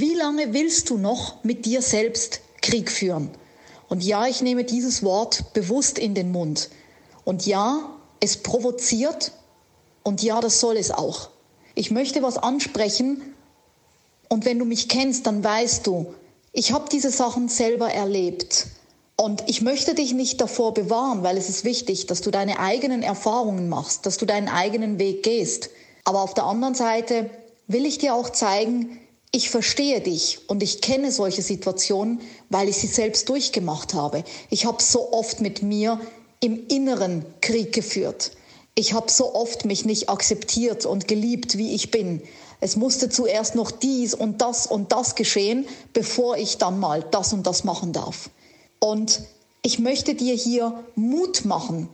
[0.00, 3.30] wie lange willst du noch mit dir selbst Krieg führen?
[3.88, 6.70] Und ja, ich nehme dieses Wort bewusst in den Mund.
[7.24, 7.90] Und ja,
[8.20, 9.32] es provoziert
[10.02, 11.30] und ja, das soll es auch.
[11.74, 13.34] Ich möchte was ansprechen
[14.28, 16.14] und wenn du mich kennst, dann weißt du,
[16.52, 18.66] ich habe diese Sachen selber erlebt.
[19.16, 23.02] Und ich möchte dich nicht davor bewahren, weil es ist wichtig, dass du deine eigenen
[23.02, 25.70] Erfahrungen machst, dass du deinen eigenen Weg gehst.
[26.04, 27.30] Aber auf der anderen Seite
[27.68, 28.98] will ich dir auch zeigen,
[29.34, 34.22] ich verstehe dich und ich kenne solche Situationen, weil ich sie selbst durchgemacht habe.
[34.48, 36.00] Ich habe so oft mit mir
[36.38, 38.30] im Inneren Krieg geführt.
[38.76, 42.22] Ich habe so oft mich nicht akzeptiert und geliebt, wie ich bin.
[42.60, 47.32] Es musste zuerst noch dies und das und das geschehen, bevor ich dann mal das
[47.32, 48.30] und das machen darf.
[48.78, 49.22] Und
[49.62, 51.88] ich möchte dir hier Mut machen,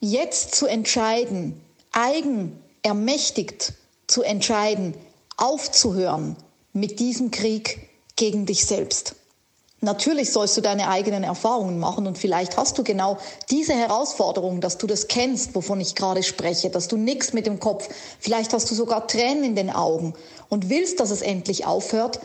[0.00, 1.58] jetzt zu entscheiden,
[1.92, 2.52] eigen
[2.82, 3.72] ermächtigt
[4.08, 4.92] zu entscheiden,
[5.38, 6.36] aufzuhören
[6.76, 9.16] mit diesem Krieg gegen dich selbst.
[9.80, 13.18] Natürlich sollst du deine eigenen Erfahrungen machen und vielleicht hast du genau
[13.50, 17.60] diese Herausforderung, dass du das kennst, wovon ich gerade spreche, dass du nichts mit dem
[17.60, 20.14] Kopf, vielleicht hast du sogar Tränen in den Augen
[20.48, 22.20] und willst, dass es endlich aufhört.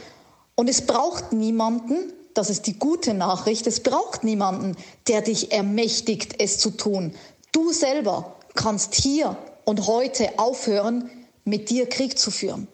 [0.56, 4.76] Und es braucht niemanden, das ist die gute Nachricht, es braucht niemanden,
[5.08, 7.14] der dich ermächtigt, es zu tun.
[7.52, 11.10] Du selber kannst hier und heute aufhören,
[11.44, 12.68] mit dir Krieg zu führen.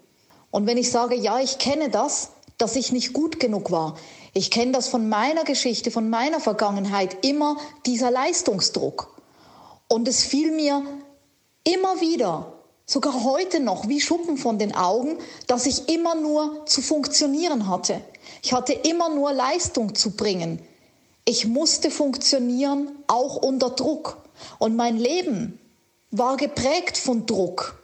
[0.51, 3.97] Und wenn ich sage, ja, ich kenne das, dass ich nicht gut genug war,
[4.33, 9.15] ich kenne das von meiner Geschichte, von meiner Vergangenheit, immer dieser Leistungsdruck.
[9.87, 10.83] Und es fiel mir
[11.63, 12.53] immer wieder,
[12.85, 18.01] sogar heute noch, wie Schuppen von den Augen, dass ich immer nur zu funktionieren hatte.
[18.41, 20.61] Ich hatte immer nur Leistung zu bringen.
[21.25, 24.17] Ich musste funktionieren, auch unter Druck.
[24.59, 25.59] Und mein Leben
[26.11, 27.77] war geprägt von Druck.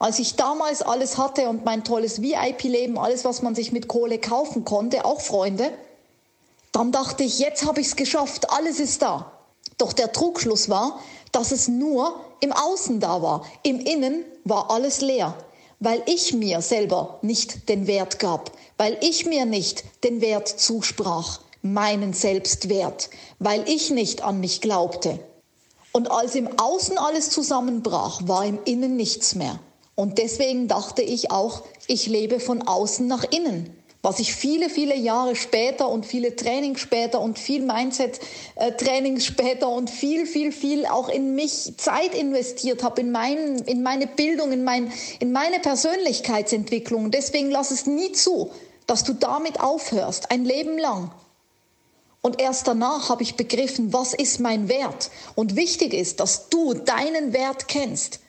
[0.00, 4.18] Als ich damals alles hatte und mein tolles VIP-Leben, alles, was man sich mit Kohle
[4.18, 5.70] kaufen konnte, auch Freunde,
[6.72, 9.30] dann dachte ich, jetzt habe ich es geschafft, alles ist da.
[9.76, 11.00] Doch der Trugschluss war,
[11.32, 13.44] dass es nur im Außen da war.
[13.62, 15.34] Im Innen war alles leer,
[15.80, 21.40] weil ich mir selber nicht den Wert gab, weil ich mir nicht den Wert zusprach,
[21.60, 25.18] meinen Selbstwert, weil ich nicht an mich glaubte.
[25.92, 29.60] Und als im Außen alles zusammenbrach, war im Innen nichts mehr.
[30.00, 33.76] Und deswegen dachte ich auch, ich lebe von außen nach innen.
[34.00, 39.90] Was ich viele, viele Jahre später und viele Trainings später und viel Mindset-Trainings später und
[39.90, 44.64] viel, viel, viel auch in mich Zeit investiert habe, in, mein, in meine Bildung, in,
[44.64, 47.10] mein, in meine Persönlichkeitsentwicklung.
[47.10, 48.50] Deswegen lass es nie zu,
[48.86, 51.10] dass du damit aufhörst, ein Leben lang.
[52.22, 55.10] Und erst danach habe ich begriffen, was ist mein Wert.
[55.34, 58.20] Und wichtig ist, dass du deinen Wert kennst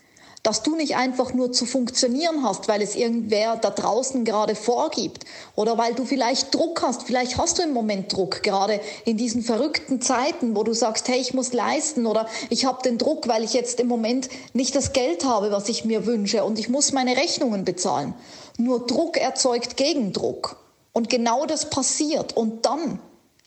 [0.43, 5.25] dass du nicht einfach nur zu funktionieren hast, weil es irgendwer da draußen gerade vorgibt
[5.55, 7.03] oder weil du vielleicht Druck hast.
[7.03, 11.19] Vielleicht hast du im Moment Druck, gerade in diesen verrückten Zeiten, wo du sagst, hey,
[11.19, 14.93] ich muss leisten oder ich habe den Druck, weil ich jetzt im Moment nicht das
[14.93, 18.15] Geld habe, was ich mir wünsche und ich muss meine Rechnungen bezahlen.
[18.57, 20.57] Nur Druck erzeugt Gegendruck.
[20.93, 22.35] Und genau das passiert.
[22.35, 22.99] Und dann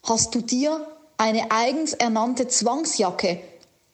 [0.02, 3.40] hast du dir eine eigens ernannte Zwangsjacke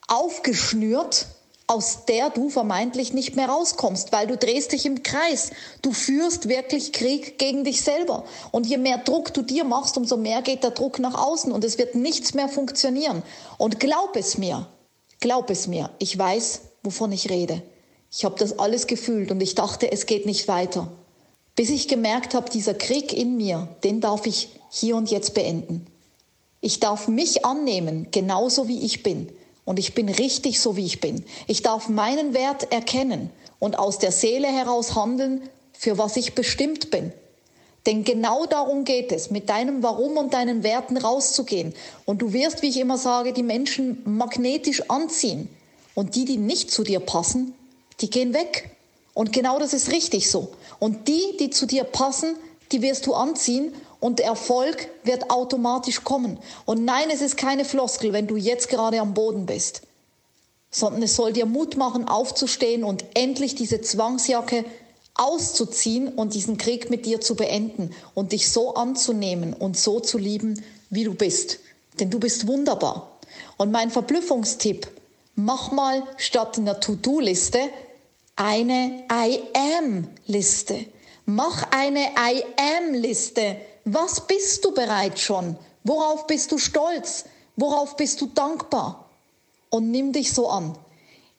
[0.07, 1.27] aufgeschnürt,
[1.71, 5.51] aus der du vermeintlich nicht mehr rauskommst, weil du drehst dich im Kreis.
[5.81, 8.25] Du führst wirklich Krieg gegen dich selber.
[8.51, 11.63] Und je mehr Druck du dir machst, umso mehr geht der Druck nach außen und
[11.63, 13.23] es wird nichts mehr funktionieren.
[13.57, 14.67] Und glaub es mir,
[15.21, 17.61] glaub es mir, ich weiß, wovon ich rede.
[18.11, 20.91] Ich habe das alles gefühlt und ich dachte, es geht nicht weiter.
[21.55, 25.87] Bis ich gemerkt habe, dieser Krieg in mir, den darf ich hier und jetzt beenden.
[26.59, 29.29] Ich darf mich annehmen, genauso wie ich bin.
[29.65, 31.23] Und ich bin richtig so, wie ich bin.
[31.47, 33.29] Ich darf meinen Wert erkennen
[33.59, 37.13] und aus der Seele heraus handeln, für was ich bestimmt bin.
[37.85, 41.73] Denn genau darum geht es, mit deinem Warum und deinen Werten rauszugehen.
[42.05, 45.49] Und du wirst, wie ich immer sage, die Menschen magnetisch anziehen.
[45.95, 47.53] Und die, die nicht zu dir passen,
[47.99, 48.75] die gehen weg.
[49.13, 50.51] Und genau das ist richtig so.
[50.79, 52.35] Und die, die zu dir passen,
[52.71, 56.37] die wirst du anziehen und Erfolg wird automatisch kommen.
[56.65, 59.83] Und nein, es ist keine Floskel, wenn du jetzt gerade am Boden bist,
[60.69, 64.65] sondern es soll dir Mut machen, aufzustehen und endlich diese Zwangsjacke
[65.13, 70.17] auszuziehen und diesen Krieg mit dir zu beenden und dich so anzunehmen und so zu
[70.17, 71.59] lieben, wie du bist.
[71.99, 73.19] Denn du bist wunderbar.
[73.57, 74.87] Und mein Verblüffungstipp,
[75.35, 77.59] mach mal statt einer To-Do-Liste
[78.35, 80.85] eine I am-Liste.
[81.25, 83.57] Mach eine I am-Liste.
[83.85, 85.55] Was bist du bereits schon?
[85.83, 87.25] Worauf bist du stolz?
[87.55, 89.09] Worauf bist du dankbar?
[89.69, 90.77] Und nimm dich so an.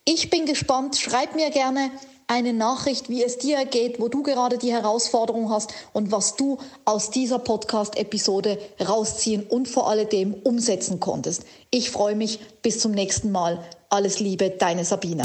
[0.05, 0.97] Ich bin gespannt.
[0.97, 1.91] Schreib mir gerne
[2.27, 6.59] eine Nachricht, wie es dir geht, wo du gerade die Herausforderung hast und was du
[6.85, 11.45] aus dieser Podcast-Episode rausziehen und vor alledem umsetzen konntest.
[11.71, 12.41] Ich freue mich.
[12.63, 13.63] Bis zum nächsten Mal.
[13.91, 15.25] Alles Liebe, deine Sabina.